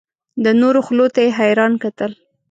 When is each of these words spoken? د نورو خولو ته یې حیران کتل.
د 0.43 0.45
نورو 0.61 0.79
خولو 0.85 1.05
ته 1.13 1.19
یې 1.25 1.31
حیران 1.39 1.73
کتل. 1.83 2.11